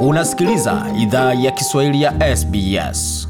Unasikiliza 0.00 0.86
idhaa 0.98 1.34
ya 1.34 1.50
Kiswahili 1.50 2.02
ya 2.02 2.36
SBS. 2.36 3.28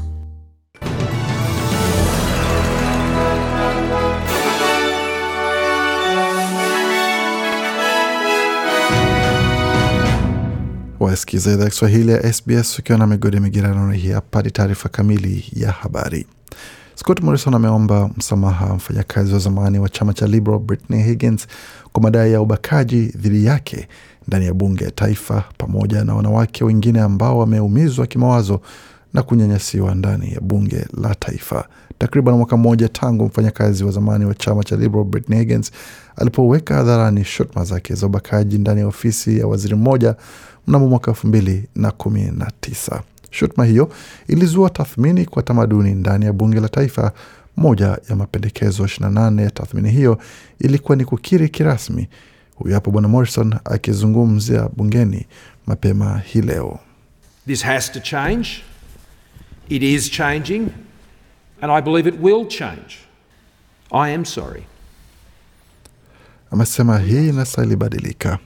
Wasikiza 10.99 11.51
idhaa 11.51 11.63
ya 11.63 11.69
Kiswahili 11.69 12.11
ya 12.11 12.33
SBS 12.33 12.79
ukiwa 12.79 12.97
na 12.97 13.07
migodi 13.07 13.39
migerano. 13.39 13.91
Hii 13.91 14.11
hapa 14.11 14.41
ni 14.41 14.51
taarifa 14.51 14.89
kamili 14.89 15.45
ya 15.53 15.71
habari. 15.71 16.27
Scott 16.99 17.21
Morrison 17.21 17.53
ameomba 17.53 18.09
msamaha 18.17 18.73
mfanyakazi 18.75 19.33
wa 19.33 19.39
zamani 19.39 19.79
wa 19.79 19.89
chama 19.89 20.13
cha 20.13 20.27
Liberal 20.27 20.59
Brittany 20.59 21.03
Higgins 21.03 21.47
kwa 21.91 22.03
madai 22.03 22.31
ya 22.33 22.41
ubakaji 22.41 23.01
dhidi 23.05 23.45
yake 23.45 23.87
ndani 24.27 24.45
ya 24.45 24.53
bunge 24.53 24.83
ya 24.85 24.91
taifa 24.91 25.43
pamoja 25.57 26.03
na 26.03 26.15
wanawake 26.15 26.63
wengine 26.63 27.01
ambao 27.01 27.37
wameumizwa 27.37 28.07
kimawazo 28.07 28.61
na 29.13 29.23
kunyanyasiwa 29.23 29.95
ndani 29.95 30.33
ya 30.33 30.41
bunge 30.41 30.85
la 31.01 31.15
taifa. 31.15 31.67
Takriban 31.97 32.35
mwaka 32.35 32.57
mmoja 32.57 32.89
tangu 32.89 33.25
mfanyakazi 33.25 33.83
wa 33.83 33.91
zamani 33.91 34.25
wa 34.25 34.33
chama 34.33 34.63
cha 34.63 34.75
Liberal 34.75 35.05
Brittany 35.05 35.39
Higgins 35.39 35.71
alipoweka 36.15 36.75
hadharani 36.75 37.23
shutuma 37.23 37.65
zake 37.65 37.93
za 37.95 38.05
ubakaji 38.07 38.57
ndani 38.57 38.79
ya 38.79 38.87
ofisi 38.87 39.39
ya 39.39 39.47
waziri 39.47 39.75
mmoja 39.75 40.15
mnamo 40.67 40.87
mwaka 40.87 41.11
elfu 41.11 41.27
mbili 41.27 41.67
na 41.75 41.91
kumi 41.91 42.21
na 42.37 42.51
tisa. 42.61 43.01
Shutuma 43.31 43.65
hiyo 43.65 43.91
ilizua 44.27 44.69
tathmini 44.69 45.25
kwa 45.25 45.43
tamaduni 45.43 45.95
ndani 45.95 46.25
ya 46.25 46.33
bunge 46.33 46.59
la 46.59 46.69
taifa. 46.69 47.11
Moja 47.57 47.97
ya 48.09 48.15
mapendekezo 48.15 48.83
28 48.85 49.41
ya 49.43 49.51
tathmini 49.51 49.91
hiyo 49.91 50.19
ilikuwa 50.59 50.95
ni 50.95 51.05
kukiri 51.05 51.49
kirasmi. 51.49 52.07
Huyu 52.55 52.73
hapo 52.73 52.91
Bwana 52.91 53.07
Morrison 53.07 53.55
akizungumzia 53.65 54.69
bungeni 54.75 55.25
mapema 55.67 56.19
hii 56.19 56.41
leo. 56.41 56.79
This 57.47 57.63
has 57.63 57.91
to 57.91 57.99
change. 57.99 58.49
It 59.69 59.83
is 59.83 60.11
changing, 60.11 60.67
and 61.61 61.71
I 61.71 61.81
believe 61.81 62.09
it 62.09 62.15
will 62.21 62.47
change. 62.47 62.95
I 63.91 64.15
am 64.15 64.25
sorry. 64.25 64.63
Amesema 66.51 66.99
hii 66.99 67.29
inastahili 67.29 67.75
badilika 67.75 68.39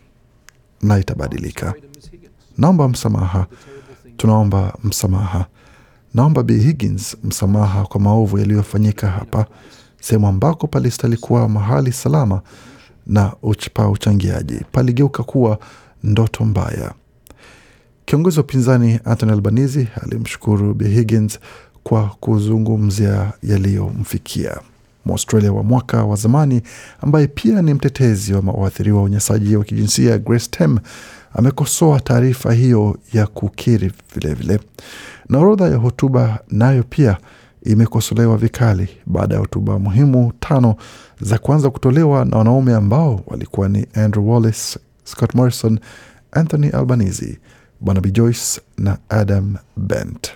na 0.82 1.00
itabadilika. 1.00 1.74
Naomba 2.58 2.90
msamaha, 2.90 3.48
tunaomba 4.24 4.74
msamaha. 4.84 5.46
Naomba 6.14 6.44
Bi 6.44 6.58
Higgins 6.60 7.18
msamaha 7.24 7.84
kwa 7.84 8.00
maovu 8.02 8.38
yaliyofanyika 8.38 9.08
hapa, 9.08 9.46
sehemu 10.02 10.28
ambako 10.28 10.68
palistahili 10.68 11.18
kuwa 11.20 11.50
mahali 11.50 11.92
salama 11.92 12.42
na 13.08 13.32
pa 13.74 13.90
uchangiaji 13.90 14.62
paligeuka 14.72 15.24
kuwa 15.24 15.60
ndoto 16.04 16.46
mbaya. 16.46 16.94
Kiongozi 18.06 18.40
wa 18.40 18.44
upinzani 18.44 19.00
Anthony 19.06 19.32
Albanese 19.32 19.88
alimshukuru 20.04 20.74
Bi 20.74 20.88
Higgins 20.88 21.40
kwa 21.84 22.08
kuzungumzia 22.20 23.34
yaliyomfikia. 23.44 24.58
Mwaustralia 25.06 25.54
wa 25.54 25.64
mwaka 25.64 26.04
wa 26.04 26.16
zamani 26.16 26.62
ambaye 27.02 27.28
pia 27.28 27.62
ni 27.62 27.74
mtetezi 27.74 28.34
wa 28.34 28.40
waathiriwa 28.54 28.98
wa 28.98 29.04
unyanyasaji 29.04 29.56
wa 29.56 29.64
kijinsia 29.64 30.18
Grace 30.18 30.48
Tem 30.52 30.78
amekosoa 31.34 32.00
taarifa 32.00 32.54
hiyo 32.54 32.98
ya 33.14 33.28
kukiri 33.28 33.92
vilevile, 34.16 34.60
na 35.30 35.40
orodha 35.40 35.66
ya 35.70 35.78
hotuba 35.78 36.40
nayo 36.52 36.84
pia 36.90 37.18
imekosolewa 37.64 38.38
vikali 38.38 38.88
baada 39.06 39.36
ya 39.36 39.42
hotuba 39.42 39.80
muhimu 39.80 40.34
tano 40.40 40.76
za 41.22 41.38
kwanza 41.38 41.70
kutolewa 41.70 42.26
na 42.26 42.38
wanaume 42.38 42.74
ambao 42.74 43.22
walikuwa 43.28 43.70
ni 43.70 43.88
Andrew 43.94 44.30
Wallace, 44.32 44.80
Scott 45.04 45.36
Morrison, 45.36 45.80
Anthony 46.32 46.68
Albanese, 46.70 47.38
Barnaby 47.82 48.12
Joyce 48.12 48.62
na 48.78 48.98
Adam 49.10 49.56
Bent. 49.78 50.32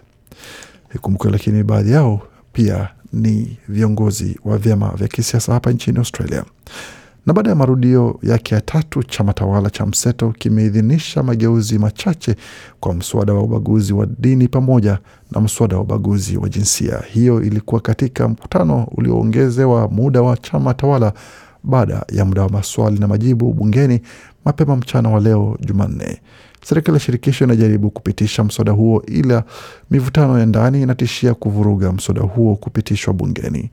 Ikumbukwe 0.95 1.31
lakini 1.31 1.63
baadhi 1.63 1.91
yao 1.91 2.21
pia 2.53 2.89
ni 3.13 3.57
viongozi 3.67 4.39
wa 4.45 4.57
vyama 4.57 4.89
vya 4.95 5.07
kisiasa 5.07 5.53
hapa 5.53 5.71
nchini 5.71 5.97
Australia. 5.97 6.43
Na 7.27 7.33
baada 7.33 7.49
ya 7.49 7.55
marudio 7.55 8.19
yake 8.23 8.55
ya 8.55 8.61
tatu, 8.61 9.03
chama 9.03 9.33
tawala 9.33 9.69
cha 9.69 9.85
mseto 9.85 10.29
kimeidhinisha 10.39 11.23
mageuzi 11.23 11.79
machache 11.79 12.35
kwa 12.79 12.93
mswada 12.93 13.33
wa 13.33 13.43
ubaguzi 13.43 13.93
wa 13.93 14.05
dini 14.19 14.47
pamoja 14.47 14.99
na 15.31 15.41
mswada 15.41 15.75
wa 15.75 15.81
ubaguzi 15.81 16.37
wa 16.37 16.49
jinsia. 16.49 16.99
Hiyo 17.13 17.41
ilikuwa 17.43 17.81
katika 17.81 18.27
mkutano 18.27 18.87
ulioongezewa 18.97 19.87
muda 19.87 20.21
wa 20.21 20.37
chama 20.37 20.73
tawala 20.73 21.13
baada 21.63 22.05
ya 22.11 22.25
muda 22.25 22.41
wa 22.41 22.49
maswali 22.49 22.99
na 22.99 23.07
majibu 23.07 23.53
bungeni 23.53 24.01
mapema 24.45 24.75
mchana 24.75 25.09
wa 25.09 25.19
leo 25.19 25.57
Jumanne. 25.65 26.21
Serikali 26.65 26.95
ya 26.95 26.99
shirikisho 26.99 27.45
inajaribu 27.45 27.89
kupitisha 27.89 28.43
mswada 28.43 28.71
huo, 28.71 29.03
ila 29.07 29.43
mivutano 29.91 30.39
ya 30.39 30.45
ndani 30.45 30.81
inatishia 30.81 31.33
kuvuruga 31.33 31.91
mswada 31.91 32.21
huo 32.21 32.55
kupitishwa 32.55 33.13
bungeni. 33.13 33.71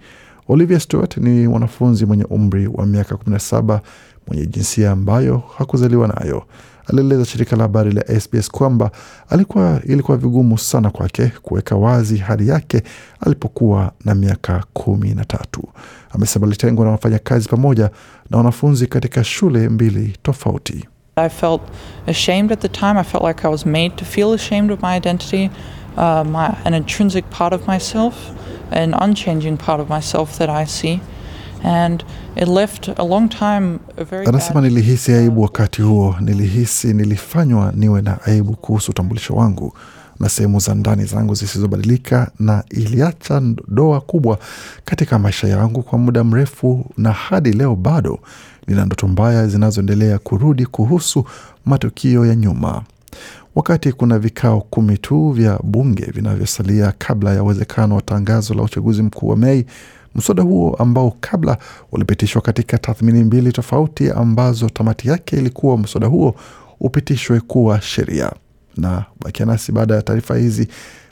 Olivia 0.49 0.81
Stewart 0.81 1.17
ni 1.17 1.49
mwanafunzi 1.49 2.07
mwenye 2.07 2.25
umri 2.25 2.67
wa 2.67 2.87
miaka 2.87 3.15
17 3.15 3.81
mwenye 4.27 4.47
jinsia 4.47 4.91
ambayo 4.91 5.43
hakuzaliwa 5.59 6.09
nayo. 6.09 6.45
Alieleza 6.87 7.25
shirika 7.25 7.57
la 7.57 7.63
habari 7.63 7.93
la 7.93 8.21
SBS 8.21 8.51
kwamba 8.51 8.91
alikuwa 9.31 9.81
ilikuwa 9.85 10.17
vigumu 10.17 10.59
sana 10.59 10.91
kwake 10.91 11.33
kuweka 11.43 11.77
wazi 11.77 12.17
hali 12.17 12.49
yake 12.49 12.83
alipokuwa 13.21 13.93
na 14.05 14.15
miaka 14.15 14.65
kumi 14.73 15.15
na 15.15 15.25
tatu. 15.25 15.63
Amesema 16.11 16.47
alitengwa 16.47 16.85
na 16.85 16.91
wafanyakazi 16.91 17.49
pamoja 17.49 17.91
na 18.31 18.39
wanafunzi 18.39 18.87
katika 18.87 19.25
shule 19.25 19.69
mbili 19.69 20.17
tofauti. 20.23 20.85
I 21.17 21.29
felt 21.29 21.63
ashamed 22.07 22.53
at 22.53 22.61
the 22.61 22.69
time. 22.69 22.99
I 23.01 23.05
felt 23.05 23.25
like 23.25 23.45
I 23.47 23.51
was 23.51 23.67
made 23.67 23.91
to 23.97 24.05
feel 24.05 24.33
ashamed 24.35 24.71
of 24.73 24.83
my 24.83 24.97
identity, 24.97 25.51
uh, 25.97 26.25
my, 26.25 26.49
an 26.65 26.75
intrinsic 26.75 27.25
part 27.31 27.53
of 27.55 27.67
myself, 27.69 28.15
an 28.71 28.95
unchanging 28.95 29.57
part 29.57 29.81
of 29.81 29.89
myself 29.89 30.39
that 30.39 30.49
I 30.51 30.67
see. 30.67 31.01
And 31.63 32.05
it 32.37 32.49
left 32.49 32.89
a 32.99 33.05
long 33.05 33.29
time 33.29 33.81
a 33.97 34.05
very 34.05 34.27
Anasema 34.27 34.61
nilihisi 34.61 35.13
aibu 35.13 35.43
wakati 35.43 35.83
huo, 35.83 36.17
nilihisi 36.21 36.93
nilifanywa 36.95 37.73
niwe 37.77 38.03
na 38.03 38.23
aibu 38.23 38.53
kuhusu 38.57 38.91
utambulisho 38.91 39.35
wangu 39.35 39.73
na 40.21 40.29
sehemu 40.29 40.61
za 40.61 40.75
ndani 40.75 41.05
zangu 41.05 41.35
zisizobadilika, 41.35 42.31
na 42.41 42.65
iliacha 42.71 43.43
doa 43.69 44.01
kubwa 44.01 44.39
katika 44.85 45.19
maisha 45.19 45.49
yangu 45.49 45.83
kwa 45.83 45.99
muda 45.99 46.25
mrefu, 46.25 46.87
na 46.97 47.13
hadi 47.13 47.53
leo 47.53 47.75
bado 47.77 48.19
nina 48.67 48.85
ndoto 48.85 49.09
mbaya 49.09 49.47
zinazoendelea 49.49 50.19
kurudi 50.19 50.67
kuhusu 50.67 51.25
matukio 51.67 52.27
ya 52.27 52.35
nyuma. 52.35 52.83
Wakati 53.55 53.93
kuna 53.93 54.19
vikao 54.19 54.61
kumi 54.61 54.99
tu 54.99 55.31
vya 55.31 55.59
bunge 55.63 56.05
vinavyosalia 56.05 56.93
kabla 56.99 57.35
ya 57.35 57.43
uwezekano 57.43 57.97
wa 57.97 58.03
tangazo 58.03 58.55
la 58.55 58.63
uchaguzi 58.63 59.03
mkuu 59.03 59.29
wa 59.29 59.37
Mei, 59.37 59.67
mswada 60.15 60.43
huo 60.43 60.75
ambao 60.79 61.17
kabla 61.21 61.59
ulipitishwa 61.93 62.43
katika 62.43 62.79
tathmini 62.79 63.25
mbili 63.25 63.53
tofauti 63.53 64.11
ambazo 64.11 64.69
tamati 64.71 65.09
yake 65.09 65.37
ilikuwa 65.37 65.79
mswada 65.79 66.07
huo 66.07 66.35
upitishwe 66.81 67.41
kuwa 67.41 67.81
sheria. 67.81 68.33
Na 68.77 69.05
bakia 69.21 69.47
nasi 69.47 69.73
baada 69.73 69.95
ya 69.95 70.03
taarifa 70.03 70.37
hizi, 70.37 70.69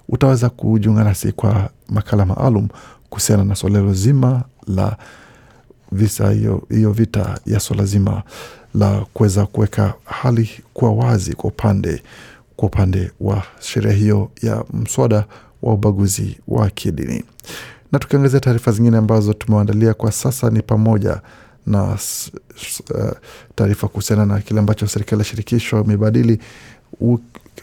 utaweza 0.08 0.50
kujiunga 0.50 1.04
nasi 1.04 1.32
kwa 1.32 1.70
makala 1.88 2.26
maalum 2.26 2.68
kuhusiana 3.10 3.44
na 3.44 3.54
suala 3.54 3.92
zima 3.92 4.42
la 4.66 4.96
visa 5.92 6.30
hiyo 6.30 6.92
vita 6.92 7.38
ya 7.46 7.60
swala 7.60 7.84
zima 7.84 8.22
la 8.74 9.04
kuweza 9.12 9.46
kuweka 9.46 9.94
hali 10.04 10.50
kuwa 10.74 10.92
wazi 10.92 11.34
kwa 11.34 11.50
upande 11.50 12.02
kwa 12.56 12.68
upande 12.68 13.10
wa 13.20 13.42
sheria 13.60 13.92
hiyo 13.92 14.30
ya 14.42 14.64
mswada 14.72 15.24
wa 15.62 15.74
ubaguzi 15.74 16.38
wa 16.48 16.70
kidini. 16.70 17.24
Na 17.92 17.98
tukiangazia 17.98 18.40
taarifa 18.40 18.72
zingine 18.72 18.96
ambazo 18.96 19.32
tumewaandalia 19.32 19.94
kwa 19.94 20.12
sasa 20.12 20.50
ni 20.50 20.62
pamoja 20.62 21.20
na 21.66 21.82
uh, 21.84 23.10
taarifa 23.54 23.88
kuhusiana 23.88 24.26
na 24.26 24.40
kile 24.40 24.60
ambacho 24.60 24.86
serikali 24.86 25.20
ya 25.20 25.24
shirikisho 25.24 25.80
imebadili 25.84 26.38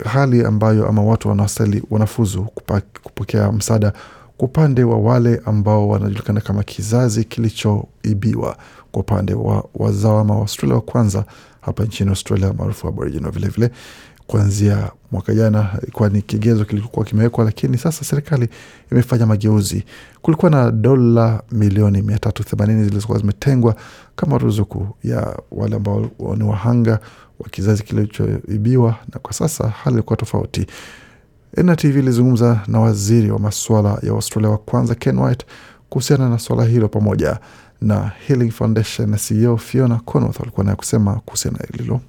hali 0.04 0.44
ambayo 0.44 0.88
ama 0.88 1.02
watu 1.02 1.28
wanaostahili 1.28 1.82
wanafuzu 1.90 2.42
kupa, 2.42 2.80
kupokea 3.02 3.52
msaada 3.52 3.92
kwa 4.36 4.48
upande 4.48 4.84
wa 4.84 4.98
wale 4.98 5.40
ambao 5.44 5.88
wanajulikana 5.88 6.40
kama 6.40 6.62
kizazi 6.62 7.24
kilichoibiwa 7.24 8.56
kwa 8.92 9.00
upande 9.02 9.34
wa 9.34 9.64
wazao 9.74 10.18
ama 10.18 10.34
Waustralia 10.36 10.74
wa 10.74 10.80
kwanza 10.80 11.24
hapa 11.60 11.84
nchini 11.84 12.10
Australia 12.10 12.52
maarufu 12.52 12.88
Aboriginal 12.88 13.32
vilevile 13.32 13.70
kuanzia 14.26 14.90
mwaka 15.12 15.34
jana 15.34 15.68
ilikuwa 15.82 16.08
ni 16.08 16.22
kigezo 16.22 16.64
kilikuwa 16.64 17.04
kimewekwa, 17.06 17.44
lakini 17.44 17.78
sasa 17.78 18.04
serikali 18.04 18.48
imefanya 18.92 19.26
mageuzi. 19.26 19.84
Kulikuwa 20.22 20.50
na 20.50 20.70
dola 20.70 21.42
milioni 21.52 22.02
mia 22.02 22.18
tatu 22.18 22.44
themanini 22.44 22.84
zilizokuwa 22.84 23.18
zimetengwa 23.18 23.76
kama 24.16 24.38
ruzuku 24.38 24.88
ya 25.04 25.38
wale 25.50 25.76
ambao 25.76 26.10
ni 26.36 26.44
wahanga 26.44 27.00
wa 27.38 27.48
kizazi 27.50 27.82
kilichoibiwa, 27.82 28.96
na 29.14 29.18
kwa 29.20 29.32
sasa 29.32 29.68
hali 29.68 29.94
ilikuwa 29.96 30.16
tofauti. 30.16 30.66
NTV 31.56 31.96
ilizungumza 31.98 32.60
na 32.66 32.80
waziri 32.80 33.30
wa 33.30 33.38
masuala 33.38 33.98
ya 34.02 34.10
Australia 34.10 34.50
wa 34.50 34.58
kwanza 34.58 34.94
Ken 34.94 35.18
White 35.18 35.46
kuhusiana 35.90 36.28
na 36.28 36.38
suala 36.38 36.64
hilo 36.64 36.88
pamoja 36.88 37.38
na 37.80 38.12
Healing 38.26 38.50
Foundation 38.50 39.10
na 39.10 39.16
CEO 39.16 39.56
Fiona 39.56 39.96
Conworth 40.04 40.40
walikuwa 40.40 40.64
naye 40.64 40.76
kusema 40.76 41.14
kuhusiana 41.24 41.58
na 41.58 41.78
hilo. 41.82 42.00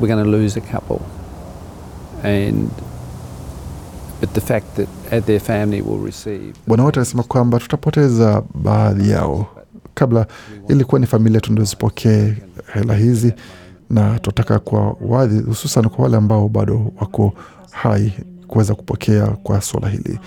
we're 0.00 0.14
going 0.14 0.24
to 0.24 0.30
lose 0.30 0.56
a 0.56 0.78
couple. 0.78 0.98
and 2.24 2.68
but 4.20 4.32
the 4.32 4.40
fact 4.40 4.66
that 4.76 4.88
uh, 5.12 5.20
their 5.26 5.40
family 5.40 5.82
will 5.82 6.04
receive. 6.04 6.52
Bwana 6.66 6.84
wote 6.84 7.00
alisema 7.00 7.22
kwamba 7.22 7.58
tutapoteza 7.58 8.42
baadhi 8.54 9.10
yao. 9.10 9.46
Kabla 9.94 10.26
ilikuwa 10.68 11.00
ni 11.00 11.06
familia 11.06 11.40
tu 11.40 11.52
ndio 11.52 11.64
zipokee 11.64 12.34
hela 12.74 12.94
hizi, 12.94 13.32
na 13.90 14.18
tunataka 14.18 14.58
kwa 14.58 14.96
wadhi, 15.00 15.40
hususan 15.40 15.88
kwa 15.88 16.04
wale 16.04 16.16
ambao 16.16 16.48
bado 16.48 16.92
wako 17.00 17.32
hai 17.70 18.12
kuweza 18.48 18.74
kupokea 18.74 19.26
kwa 19.26 19.60
swala 19.60 19.88
hili. 19.88 20.18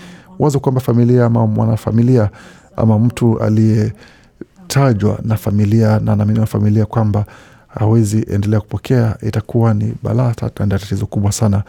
Wazo 0.42 0.60
kwamba 0.60 0.80
familia 0.80 1.24
ama 1.26 1.46
mwanafamilia 1.46 2.30
ama 2.76 2.98
mtu 2.98 3.40
aliyetajwa 3.40 5.18
na 5.24 5.36
familia 5.36 6.00
na 6.00 6.12
anaaminiwa 6.12 6.46
familia 6.46 6.86
kwamba 6.86 7.24
hawezi 7.68 8.26
endelea 8.30 8.60
kupokea, 8.60 9.16
itakuwa 9.22 9.74
ni 9.74 9.94
balaa 10.02 10.34
na 10.58 10.66
tatizo 10.66 11.06
kubwa 11.06 11.32
sana. 11.32 11.62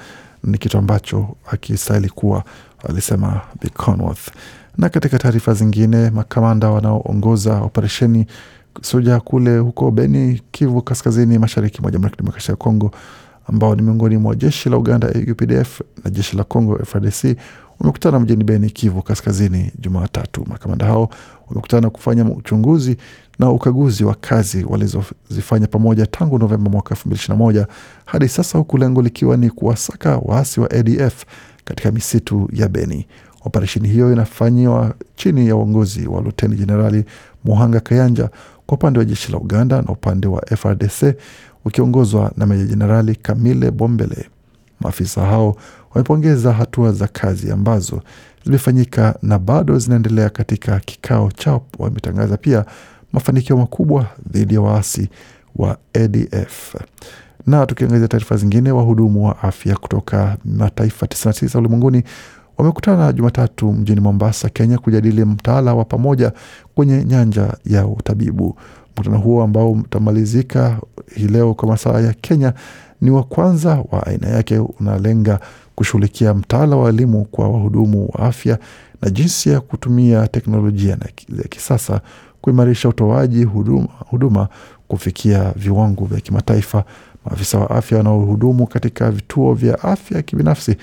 Ni 0.44 0.58
kitu 0.58 0.78
ambacho 0.78 1.28
akistahili 1.52 2.10
kuwa, 2.10 2.44
alisema 2.90 3.42
Conworth. 3.74 4.30
Na 4.78 4.90
katika 4.90 5.18
taarifa 5.20 5.54
zingine, 5.54 6.10
makamanda 6.10 6.70
wanaoongoza 6.70 7.62
operesheni 7.62 8.26
soja 8.82 9.20
kule 9.20 9.58
huko 9.58 9.92
Beni, 9.92 10.42
Kivu 10.52 10.82
Kaskazini, 10.82 11.38
mashariki 11.40 11.82
mwa 11.82 11.92
Jamhuri 11.92 12.10
ya 12.12 12.16
Kidemokrasia 12.16 12.52
ya 12.54 12.56
Kongo, 12.58 12.92
ambao 13.50 13.76
ni 13.76 13.82
miongoni 13.82 14.18
mwa 14.18 14.36
jeshi 14.36 14.70
la 14.70 14.78
Uganda 14.78 15.08
UPDF 15.32 15.82
na 16.04 16.12
jeshi 16.12 16.38
la 16.38 16.44
Kongo 16.44 16.80
FARDC 16.86 17.38
wamekutana 17.80 18.20
mjini 18.20 18.44
Beni, 18.44 18.70
Kivu 18.70 19.02
Kaskazini 19.02 19.72
Jumatatu. 19.80 20.46
Makamanda 20.48 20.86
hao 20.86 21.10
wamekutana 21.50 21.90
kufanya 21.90 22.26
uchunguzi 22.26 22.98
na 23.40 23.52
ukaguzi 23.52 24.04
wa 24.04 24.16
kazi 24.16 24.64
walizozifanya 24.70 25.68
pamoja 25.68 26.06
tangu 26.06 26.40
Novemba 26.40 26.70
mwaka 26.72 26.96
2021 26.96 27.66
hadi 28.06 28.28
sasa, 28.30 28.58
huku 28.58 28.78
lengo 28.78 29.02
likiwa 29.02 29.38
ni 29.38 29.50
kuwasaka 29.50 30.18
waasi 30.18 30.60
wa 30.60 30.72
ADF 30.72 31.26
katika 31.66 31.92
misitu 31.92 32.50
ya 32.54 32.68
Beni. 32.68 33.08
Operesheni 33.46 33.88
hiyo 33.90 34.14
inafanyiwa 34.14 34.94
chini 35.16 35.48
ya 35.48 35.56
uongozi 35.56 36.08
wa 36.08 36.22
Luteni 36.22 36.56
Jenerali 36.56 37.06
Muhanga 37.44 37.80
Kayanja 37.80 38.30
kwa 38.66 38.78
upande 38.78 39.00
wa 39.00 39.06
jeshi 39.06 39.32
la 39.32 39.38
Uganda 39.38 39.82
na 39.82 39.88
upande 39.90 40.28
wa 40.28 40.42
FRDC 40.58 41.16
ukiongozwa 41.66 42.32
na 42.38 42.46
Meja 42.46 42.66
Jenerali 42.66 43.16
Kamile 43.16 43.72
Bombele. 43.72 44.26
Maafisa 44.80 45.22
hao 45.26 45.56
wamepongeza 45.94 46.54
hatua 46.54 46.92
za 46.92 47.08
kazi 47.08 47.52
ambazo 47.52 48.02
zimefanyika 48.46 49.16
na 49.22 49.40
bado 49.40 49.80
zinaendelea. 49.80 50.30
Katika 50.30 50.80
kikao 50.80 51.32
chao, 51.32 51.66
wametangaza 51.80 52.38
pia 52.38 52.66
mafanikio 53.14 53.58
makubwa 53.58 54.06
dhidi 54.32 54.54
ya 54.54 54.62
waasi 54.62 55.10
wa 55.56 55.78
ADF. 55.94 56.76
Na 57.48 57.66
tukiangazia 57.66 58.08
taarifa 58.08 58.38
zingine, 58.38 58.72
wahudumu 58.72 59.26
wa 59.28 59.44
afya 59.44 59.76
kutoka 59.76 60.38
mataifa 60.46 61.06
99 61.06 61.58
ulimwenguni 61.60 62.04
wamekutana 62.58 63.14
Jumatatu 63.14 63.74
mjini 63.74 64.02
Mombasa, 64.02 64.50
Kenya, 64.50 64.78
kujadili 64.78 65.26
mtaala 65.26 65.74
wa 65.76 65.86
pamoja 65.86 66.32
kwenye 66.76 67.04
nyanja 67.04 67.54
ya 67.66 67.88
utabibu. 67.88 68.58
Mkutano 68.96 69.18
huo 69.18 69.44
ambao 69.44 69.72
utamalizika 69.72 70.78
hii 71.16 71.28
leo 71.28 71.54
kwa 71.54 71.68
masaa 71.68 72.00
ya 72.02 72.14
Kenya 72.14 72.54
ni 73.02 73.12
wa 73.12 73.24
kwanza 73.24 73.84
wa 73.92 74.08
aina 74.08 74.28
yake, 74.28 74.58
unalenga 74.60 75.40
kushughulikia 75.76 76.34
mtaala 76.34 76.76
wa 76.76 76.90
elimu 76.90 77.26
kwa 77.26 77.50
wahudumu 77.50 78.10
wa 78.14 78.20
afya 78.20 78.60
na 79.02 79.10
jinsi 79.10 79.50
ya 79.50 79.62
kutumia 79.62 80.28
teknolojia 80.28 80.98
ya 81.38 81.44
kisasa 81.50 82.02
kuimarisha 82.42 82.90
utoaji 82.90 83.44
huduma, 83.44 83.88
huduma 84.10 84.48
kufikia 84.88 85.52
viwango 85.56 86.06
vya 86.06 86.20
kimataifa. 86.20 86.84
Maafisa 87.26 87.58
wa 87.58 87.70
afya 87.70 87.98
wanaohudumu 87.98 88.68
katika 88.68 89.12
vituo 89.12 89.54
vya 89.54 89.84
afya 89.84 90.22
kibinafsi 90.22 90.76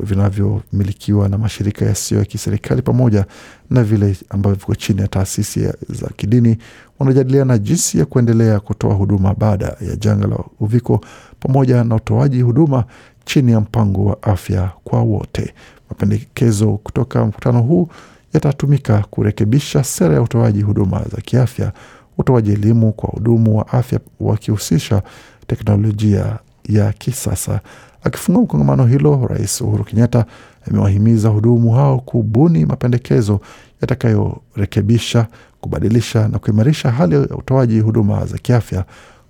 vinavyomilikiwa 0.00 1.28
na 1.28 1.38
mashirika 1.38 1.84
yasiyo 1.84 2.20
ya 2.20 2.26
kiserikali 2.26 2.82
pamoja 2.82 3.24
na 3.70 3.84
vile 3.84 4.16
ambavyo 4.28 4.58
viko 4.58 4.74
chini 4.74 5.00
ya 5.00 5.08
taasisi 5.08 5.60
za 5.88 6.08
kidini 6.16 6.58
wanajadiliana 6.98 7.58
jinsi 7.58 7.98
ya 7.98 8.04
kuendelea 8.04 8.60
kutoa 8.60 8.94
huduma 8.94 9.34
baada 9.34 9.66
ya 9.80 9.96
janga 9.96 10.26
la 10.26 10.38
uviko 10.60 11.00
pamoja 11.40 11.84
na 11.84 11.94
utoaji 11.94 12.40
huduma 12.40 12.84
chini 13.26 13.52
ya 13.52 13.60
mpango 13.60 14.04
wa 14.04 14.22
afya 14.22 14.70
kwa 14.84 15.02
wote. 15.02 15.54
Mapendekezo 15.88 16.72
kutoka 16.76 17.26
mkutano 17.26 17.62
huu 17.62 17.88
yatatumika 18.34 19.04
kurekebisha 19.10 19.84
sera 19.84 20.14
ya 20.14 20.22
utoaji 20.22 20.62
huduma 20.62 21.02
za 21.16 21.20
kiafya, 21.22 21.72
utoaji 22.18 22.52
elimu 22.52 22.92
kwa 22.92 23.08
hudumu 23.10 23.58
wa 23.58 23.68
afya 23.68 24.00
wakihusisha 24.20 25.02
teknolojia 25.46 26.38
ya 26.68 26.92
kisasa. 26.92 27.60
Akifungua 28.04 28.46
kongamano 28.46 28.86
hilo, 28.86 29.26
Rais 29.30 29.60
Uhuru 29.60 29.84
Kenyatta 29.84 30.24
amewahimiza 30.70 31.28
wahudumu 31.28 31.72
hao 31.72 31.98
kubuni 31.98 32.66
mapendekezo 32.66 33.40
yatakayorekebisha, 33.80 35.26
kubadilisha 35.60 36.28
na 36.28 36.38
kuimarisha 36.38 36.90
hali 36.90 37.14
ya 37.14 37.20
utoaji 37.20 37.80
huduma 37.80 38.26
za 38.26 38.38
kiafya 38.38 38.84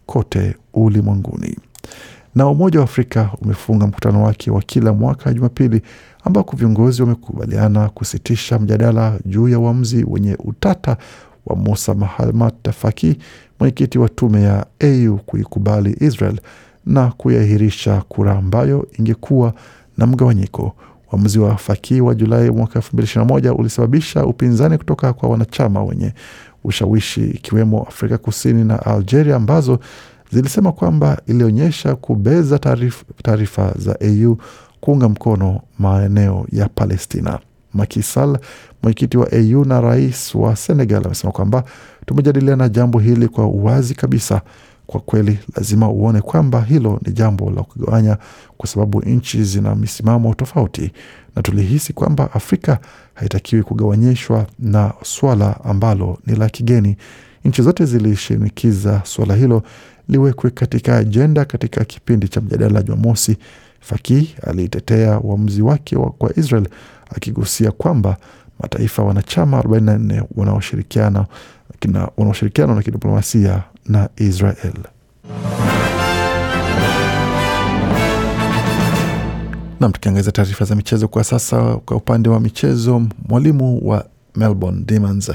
kote 0.06 0.54
ulimwenguni. 0.75 1.56
Na 2.37 2.47
Umoja 2.49 2.79
wa 2.79 2.85
Afrika 2.85 3.31
umefunga 3.43 3.87
mkutano 3.87 4.23
wake 4.23 4.50
wa 4.50 4.62
kila 4.62 4.93
mwaka 4.93 5.33
Jumapili, 5.35 5.83
ambako 6.25 6.56
viongozi 6.56 7.03
wamekubaliana 7.03 7.88
kusitisha 7.88 8.59
mjadala 8.59 9.19
juu 9.25 9.49
ya 9.49 9.59
uamuzi 9.59 10.05
wenye 10.09 10.37
utata 10.44 10.97
wa 11.47 11.56
Musa 11.56 11.94
Mahamat 11.94 12.71
Faki, 12.71 13.19
mwenyekiti 13.61 13.99
wa 13.99 14.09
tume 14.09 14.43
ya 14.43 14.67
AU 14.81 15.17
kuikubali 15.27 15.97
Israel 16.00 16.41
na 16.87 17.06
kuiahirisha 17.11 18.03
kura 18.09 18.33
ambayo 18.39 18.89
ingekuwa 18.99 19.55
na 19.99 20.06
mgawanyiko. 20.06 20.73
Uamuzi 21.12 21.39
wa 21.39 21.56
Faki 21.56 22.00
wa 22.00 22.15
Julai 22.15 22.50
mwaka 22.50 22.79
2021 22.81 23.50
ulisababisha 23.61 24.27
upinzani 24.27 24.79
kutoka 24.79 25.12
kwa 25.12 25.29
wanachama 25.29 25.85
wenye 25.85 26.12
ushawishi 26.65 27.25
ikiwemo 27.25 27.82
Afrika 27.82 28.19
Kusini 28.19 28.65
na 28.65 28.87
Algeria 28.87 29.37
ambazo 29.37 29.79
zilisema 30.32 30.73
kwamba 30.73 31.20
ilionyesha 31.26 31.96
kubeza 31.96 32.58
taarifa 33.23 33.75
za 33.78 33.96
AU 34.00 34.37
kuunga 34.81 35.08
mkono 35.08 35.61
maeneo 35.78 36.46
ya 36.52 36.69
Palestina. 36.69 37.38
Macky 37.75 38.02
Sall, 38.02 38.38
mwenyekiti 38.82 39.17
wa 39.19 39.28
AU 39.32 39.64
na 39.64 39.81
rais 39.81 40.34
wa 40.34 40.56
Senegal, 40.56 41.02
amesema 41.06 41.32
kwamba 41.32 41.64
tumejadiliana 42.06 42.69
jambo 42.69 42.99
hili 42.99 43.28
kwa 43.28 43.46
uwazi 43.46 43.94
kabisa. 43.94 44.40
Kwa 44.87 45.00
kweli, 45.00 45.38
lazima 45.56 45.88
uone 45.88 46.20
kwamba 46.20 46.61
hilo 46.62 47.00
ni 47.06 47.12
jambo 47.12 47.50
la 47.50 47.62
kugawanya, 47.62 48.17
kwa 48.56 48.69
sababu 48.69 49.00
nchi 49.00 49.44
zina 49.44 49.75
misimamo 49.75 50.34
tofauti, 50.34 50.93
na 51.37 51.43
tulihisi 51.43 51.93
kwamba 51.93 52.32
Afrika 52.32 52.79
haitakiwi 53.15 53.62
kugawanyishwa 53.62 54.46
na 54.58 54.93
swala 55.03 55.65
ambalo 55.65 56.19
ni 56.27 56.36
la 56.36 56.48
kigeni. 56.48 56.96
Nchi 57.44 57.62
zote 57.62 57.84
zilishinikiza 57.84 59.01
swala 59.05 59.34
hilo 59.34 59.62
liwekwe 60.08 60.51
katika 60.51 60.96
ajenda 60.96 61.44
katika 61.44 61.84
kipindi 61.84 62.29
cha 62.29 62.41
mjadala 62.41 62.82
Jumamosi. 62.82 63.36
Faki 63.81 64.34
aliitetea 64.46 65.20
uamuzi 65.20 65.63
wake 65.63 65.96
kwa 65.96 66.39
Israel 66.39 66.69
akigusia 67.17 67.70
kwamba 67.72 68.17
mataifa 68.60 69.03
wanachama 69.03 69.60
44 69.60 70.25
wanaoshirikiana 70.36 71.27
wanaoshirikiana 72.17 72.75
na 72.75 72.82
kidiplomasia 72.82 73.63
na 73.86 74.08
Israel. 74.17 74.75
Nam, 79.81 79.93
tukiangazia 79.93 80.32
taarifa 80.32 80.65
za 80.65 80.75
michezo 80.75 81.08
kwa 81.08 81.25
sasa. 81.25 81.77
Kwa 81.77 81.96
upande 81.96 82.29
wa 82.29 82.41
michezo, 82.41 83.03
mwalimu 83.29 83.89
wa 83.89 84.06
Melbourne 84.36 84.84
Demons 84.86 85.32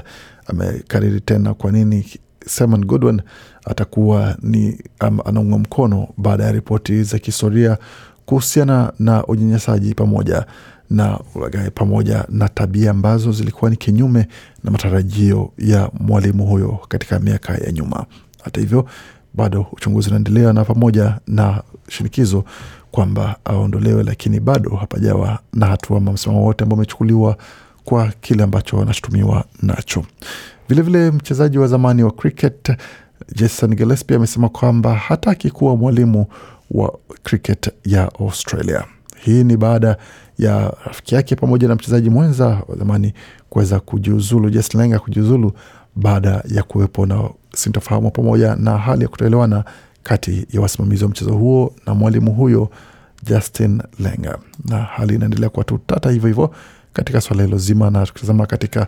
amekariri 0.48 1.22
tena 1.22 1.54
kwa 1.54 1.72
nini 1.72 2.06
Simon 2.48 2.86
Goodwin 2.86 3.22
atakuwa 3.66 4.36
ni 4.42 4.78
um, 5.08 5.20
anaunga 5.26 5.58
mkono 5.58 6.08
baada 6.18 6.44
ya 6.44 6.52
ripoti 6.52 7.04
za 7.04 7.20
kihistoria 7.20 7.78
kuhusiana 8.26 8.94
na 9.00 9.26
unyanyasaji 9.26 9.94
pamoja 9.96 10.46
na 10.90 11.20
ulaghai 11.36 11.72
pamoja 11.72 12.26
na 12.30 12.50
tabia 12.50 12.92
ambazo 12.92 13.32
zilikuwa 13.32 13.72
ni 13.72 13.78
kinyume 13.78 14.28
na 14.64 14.72
matarajio 14.72 15.52
ya 15.58 15.90
mwalimu 16.00 16.46
huyo 16.46 16.80
katika 16.88 17.20
miaka 17.20 17.54
ya 17.54 17.72
nyuma. 17.72 18.06
Hata 18.44 18.60
hivyo, 18.62 18.86
bado 19.34 19.66
uchunguzi 19.72 20.10
unaendelea 20.10 20.54
na 20.54 20.66
pamoja 20.66 21.20
na 21.28 21.64
shinikizo 21.90 22.44
kwamba 22.92 23.36
aondolewe, 23.46 24.04
lakini 24.04 24.40
bado 24.40 24.70
hapajawa 24.76 25.40
na 25.54 25.66
hatua 25.66 26.00
msimamo 26.00 26.46
wote 26.46 26.64
ambao 26.64 26.76
umechukuliwa 26.78 27.38
kwa 27.84 28.08
kile 28.22 28.44
ambacho 28.44 28.82
anashutumiwa 28.82 29.46
nacho. 29.62 30.04
Vilevile, 30.72 31.12
mchezaji 31.12 31.58
wa 31.58 31.68
zamani 31.68 32.04
wa 32.04 32.12
cricket 32.12 32.72
Jason 33.36 33.75
Gillespie 33.75 34.16
amesema 34.18 34.50
kwamba 34.50 34.96
hataki 34.96 35.50
kuwa 35.50 35.75
mwalimu 35.78 36.25
wa 36.72 36.94
cricket 37.24 37.72
ya 37.86 38.04
Australia. 38.20 38.84
Hii 39.18 39.44
ni 39.44 39.58
baada 39.58 39.98
ya 40.38 40.74
rafiki 40.86 41.16
yake 41.16 41.36
pamoja 41.36 41.68
na 41.68 41.75
mchezaji 41.75 42.10
mwenza 42.10 42.46
wa 42.68 42.75
zamani 42.78 43.13
kuweza 43.50 43.80
kujiuzulu, 43.80 44.50
Jason 44.50 44.82
Lenga 44.82 45.00
kujiuzulu 45.00 45.54
baada 45.96 46.44
ya 46.48 46.63
kuwepo 46.63 47.06
na 47.06 47.30
sintofahamu 47.56 48.12
pamoja 48.12 48.56
na 48.56 48.78
hali 48.78 49.01
ya 49.01 49.08
kutoelewana 49.08 49.63
kati 50.04 50.48
ya 50.51 50.62
wasimamizi 50.62 51.04
wa 51.04 51.10
mchezo 51.10 51.34
huo 51.34 51.74
na 51.86 51.94
mwalimu 51.94 52.32
huyo 52.34 52.70
Justin 53.24 53.82
Lenga, 54.00 54.38
na 54.66 54.78
hali 54.78 55.16
inaendelea 55.16 55.50
kuwa 55.50 55.66
tu 55.66 55.80
tata 55.88 56.12
hivyo 56.12 56.28
hivyo 56.28 56.54
katika 56.94 57.22
swala 57.22 57.44
hilo 57.44 57.58
zima, 57.58 57.90
na 57.90 58.06
tukitazama 58.06 58.46
katika 58.46 58.88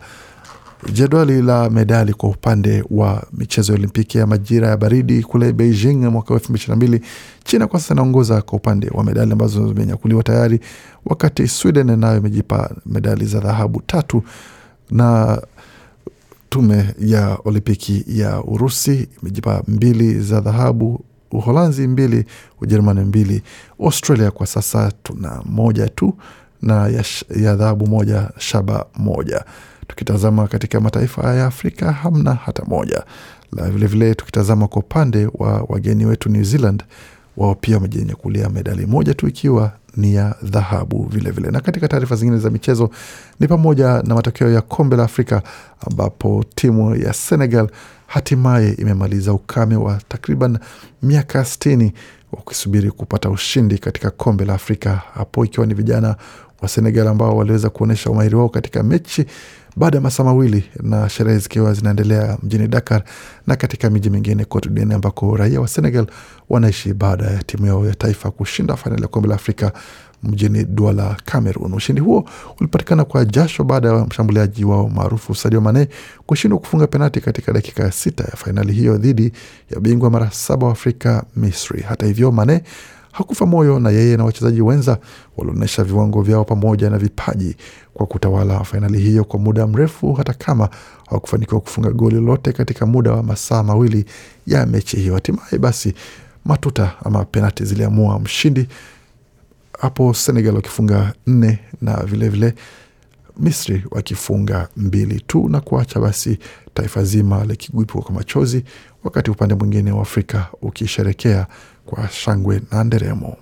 jedwali 0.92 1.42
la 1.42 1.70
medali 1.70 2.14
kwa 2.14 2.30
upande 2.30 2.84
wa 2.90 3.24
michezo 3.34 3.74
ya 3.74 3.78
Olimpiki 3.80 4.18
ya 4.18 4.28
majira 4.28 4.68
ya 4.68 4.78
baridi 4.78 5.24
kule 5.24 5.54
Beijing 5.54 5.96
mwaka 5.96 6.34
wa 6.34 6.40
elfu 6.40 6.52
mbili 6.52 6.58
ishirini 6.64 6.70
na 6.70 6.76
mbili, 6.88 7.06
China 7.44 7.68
kwa 7.68 7.80
sasa 7.80 7.94
inaongoza 7.94 8.42
kwa 8.42 8.58
upande 8.58 8.90
wa 8.94 9.04
medali 9.04 9.32
ambazo 9.32 9.68
zimenyakuliwa 9.68 10.24
tayari, 10.24 10.60
wakati 11.06 11.48
Sweden 11.48 12.00
nayo 12.00 12.18
imejipa 12.18 12.72
medali 12.86 13.26
za 13.26 13.40
dhahabu 13.40 13.82
tatu 13.82 14.24
na 14.92 15.42
tume 16.50 16.96
ya 17.00 17.38
Olimpiki 17.46 18.04
ya 18.08 18.44
Urusi 18.44 19.08
imejipa 19.22 19.64
mbili 19.68 20.20
za 20.20 20.42
dhahabu, 20.42 21.06
Uholanzi 21.32 21.88
mbili, 21.88 22.26
Ujerumani 22.62 23.02
mbili, 23.02 23.42
Australia 23.84 24.32
kwa 24.32 24.48
sasa 24.48 24.92
tuna 25.04 25.42
moja 25.46 25.90
tu 25.90 26.14
na 26.62 26.88
ya, 26.88 27.04
ya 27.42 27.56
dhahabu 27.56 27.88
moja, 27.88 28.30
shaba 28.38 28.86
moja. 28.96 29.46
Tukitazama 29.88 30.48
katika 30.48 30.80
mataifa 30.80 31.34
ya 31.36 31.46
Afrika 31.46 31.92
hamna 31.92 32.34
hata 32.34 32.64
moja. 32.66 33.04
La 33.52 33.70
vilevile 33.70 34.16
tukitazama 34.16 34.68
kwa 34.68 34.80
upande 34.82 35.28
wa 35.34 35.66
wageni 35.70 36.06
wetu 36.06 36.30
New 36.30 36.44
Zealand, 36.44 36.84
wao 37.38 37.56
pia 37.56 37.76
wamejinyakulia 37.76 38.50
medali 38.50 38.86
moja 38.86 39.14
tu 39.14 39.28
ikiwa 39.28 39.72
ni 39.98 40.14
ya 40.16 40.36
dhahabu 40.44 41.04
vilevile. 41.12 41.52
Na 41.52 41.60
katika 41.62 41.88
taarifa 41.88 42.16
zingine 42.16 42.38
za 42.38 42.50
michezo 42.50 42.90
ni 43.40 43.48
pamoja 43.48 44.02
na 44.04 44.16
matokeo 44.16 44.52
ya 44.52 44.62
kombe 44.62 44.96
la 44.98 45.04
Afrika 45.04 45.42
ambapo 45.88 46.46
timu 46.56 46.96
ya 46.96 47.14
Senegal 47.14 47.70
hatimaye 48.08 48.74
imemaliza 48.74 49.34
ukame 49.34 49.76
wa 49.76 50.02
takriban 50.08 50.58
miaka 51.02 51.46
sitini 51.46 51.94
wakisubiri 52.32 52.92
kupata 52.92 53.30
ushindi 53.30 53.78
katika 53.78 54.10
kombe 54.12 54.46
la 54.46 54.54
Afrika, 54.54 55.02
hapo 55.14 55.46
ikiwa 55.46 55.66
ni 55.66 55.74
vijana 55.74 56.16
wa 56.62 56.68
Senegal 56.70 57.08
ambao 57.08 57.38
waliweza 57.38 57.70
kuonyesha 57.70 58.10
umahiri 58.10 58.36
wao 58.36 58.50
katika 58.50 58.84
mechi 58.84 59.26
baada 59.76 59.98
ya 59.98 60.02
masaa 60.02 60.24
mawili 60.24 60.64
na 60.82 61.10
sherehe 61.10 61.40
zikiwa 61.40 61.74
zinaendelea 61.74 62.38
mjini 62.44 62.68
Dakar 62.68 63.04
na 63.48 63.56
katika 63.56 63.90
miji 63.90 64.10
mingine 64.10 64.46
kote 64.46 64.70
duniani 64.70 64.94
ambako 64.94 65.38
raia 65.38 65.62
wa 65.62 65.68
Senegal 65.68 66.06
wanaishi 66.50 66.94
baada 66.94 67.26
ya 67.26 67.44
timu 67.44 67.66
yao 67.68 67.86
ya 67.86 67.96
taifa 67.96 68.32
kushinda 68.32 68.76
fainali 68.76 69.02
ya 69.02 69.08
kombe 69.08 69.30
la 69.30 69.36
Afrika 69.36 69.72
mjini 70.24 70.64
Douala, 70.64 71.18
Cameroon. 71.26 71.74
Ushindi 71.74 72.02
huo 72.02 72.30
ulipatikana 72.60 73.06
kwa 73.06 73.26
jasho 73.26 73.64
baada 73.64 73.90
ya 73.90 74.06
mshambuliaji 74.06 74.66
wao 74.66 74.90
maarufu 74.90 75.36
Sadio 75.36 75.62
Mane 75.62 75.88
kushindwa 76.26 76.60
kufunga 76.60 76.88
penati 76.88 77.22
katika 77.22 77.54
dakika 77.54 77.84
ya 77.84 77.92
sita 77.92 78.24
ya 78.24 78.32
fainali 78.38 78.74
hiyo 78.74 78.98
dhidi 78.98 79.32
ya 79.72 79.80
bingwa 79.80 80.10
mara 80.10 80.32
saba 80.32 80.66
wa 80.68 80.72
Afrika, 80.74 81.24
Misri. 81.36 81.82
Hata 81.82 82.06
hivyo, 82.06 82.32
Mane 82.32 82.64
hakufa 83.14 83.46
moyo 83.46 83.80
na 83.80 83.90
yeye 83.90 84.18
na 84.18 84.26
wachezaji 84.26 84.62
wenza 84.62 84.98
walionyesha 85.38 85.84
viwango 85.84 86.22
vyao 86.22 86.46
pamoja 86.46 86.90
na 86.90 86.98
vipaji 86.98 87.56
kwa 87.94 88.06
kutawala 88.06 88.64
fainali 88.64 89.00
hiyo 89.00 89.24
kwa 89.24 89.40
muda 89.40 89.68
mrefu, 89.68 90.14
hata 90.14 90.34
kama 90.34 90.70
hawakufanikiwa 91.10 91.62
kufunga 91.62 91.92
goli 91.92 92.16
lolote 92.16 92.52
katika 92.54 92.86
muda 92.86 93.12
wa 93.12 93.24
masaa 93.24 93.64
mawili 93.64 94.06
ya 94.48 94.66
mechi 94.66 94.98
hiyo. 94.98 95.14
Hatimaye 95.14 95.58
basi 95.60 95.94
matuta 96.46 96.92
ama 97.06 97.26
penati 97.26 97.66
ziliamua 97.66 98.20
mshindi 98.20 98.68
hapo, 99.80 100.14
Senegal 100.14 100.56
wakifunga 100.56 101.14
nne 101.28 101.60
na 101.82 101.98
vilevile 101.98 102.30
vile, 102.50 102.54
Misri 103.38 103.84
wakifunga 103.92 104.68
mbili 104.78 105.24
tu 105.28 105.50
na 105.50 105.62
kuacha 105.62 106.00
basi 106.00 106.40
taifa 106.74 107.04
zima 107.04 107.46
likigwipwa 107.46 108.02
kwa 108.02 108.12
machozi, 108.16 108.64
wakati 109.04 109.32
upande 109.32 109.56
mwingine 109.56 109.92
wa 109.92 110.02
Afrika 110.02 110.48
ukisherekea 110.62 111.48
kwa 111.86 112.10
shangwe 112.10 112.62
na 112.72 112.84
nderemo. 112.84 113.38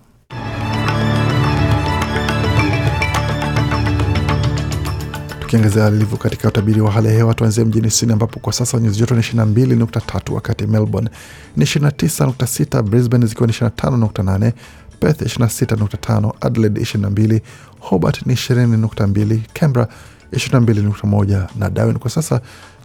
Tukiangazia 5.39 5.89
lilivyo 5.89 6.17
katika 6.17 6.47
utabiri 6.47 6.81
wa 6.81 6.91
hali 6.91 7.07
ya 7.07 7.13
hewa, 7.13 7.33
tuanzie 7.33 7.63
mjini 7.65 7.91
Sydney 7.91 8.13
ambapo 8.13 8.39
kwa 8.39 8.53
sasa 8.53 8.79
nyuzi 8.79 8.99
joto 8.99 9.15
ni 9.15 9.21
22.3, 9.21 10.33
wakati 10.33 10.67
Melbourne 10.67 11.09
ni 11.57 11.65
29.6, 11.65 12.81
Brisbane 12.81 13.25
zikiwa 13.25 13.47
ni 13.47 13.53
25.8, 13.53 14.51
Perth 14.99 15.21
26.5, 15.21 16.33
Adelaide 16.41 16.81
22, 16.81 17.41
Hobart 17.79 18.25
ni 18.25 18.33
20.2, 18.33 19.39
Canberra 19.53 19.87
22.1 20.33 21.47
na 21.59 21.69
Darwin 21.69 21.97
kwa 21.99 22.09
sasa 22.09 22.41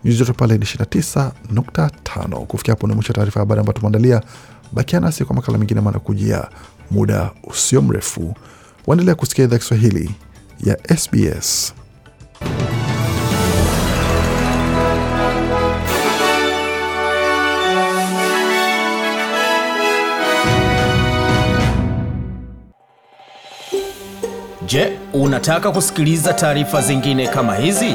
nyuzi 0.07 0.19
joto 0.19 0.33
pale 0.33 0.55
ni 0.59 0.65
29.5. 0.65 2.45
Kufikia 2.47 2.73
hapo 2.75 2.87
ni 2.87 2.95
mwisho 2.95 3.13
wa 3.13 3.15
taarifa 3.15 3.41
ya 3.41 3.43
habari 3.43 3.61
ambayo 3.61 3.73
tumeandalia. 3.79 4.23
Bakia 4.73 5.01
nasi 5.01 5.25
kwa 5.25 5.37
makala 5.37 5.59
mengine 5.59 5.81
manakujia 5.81 6.49
muda 6.91 7.31
usio 7.45 7.83
mrefu. 7.83 8.35
Waendelea 8.87 9.15
kusikia 9.15 9.45
idhaa 9.45 9.59
Kiswahili 9.59 10.11
ya 10.65 10.97
SBS. 10.97 11.75
Je, 24.67 24.99
unataka 25.13 25.73
kusikiliza 25.73 26.33
taarifa 26.33 26.83
zingine 26.83 27.29
kama 27.29 27.55
hizi? 27.55 27.95